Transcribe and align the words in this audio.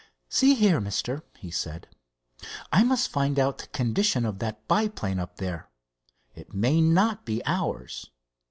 "See 0.29 0.55
here, 0.55 0.81
mister," 0.81 1.21
he 1.37 1.51
said, 1.51 1.85
"I 2.73 2.83
must 2.83 3.09
find 3.11 3.37
out 3.37 3.59
the 3.59 3.67
condition 3.67 4.25
of 4.25 4.39
that 4.39 4.67
biplane 4.67 5.19
up 5.19 5.35
there. 5.37 5.69
It 6.33 6.55
may 6.55 6.81
not 6.81 7.23
be 7.23 7.43
ours. 7.45 8.09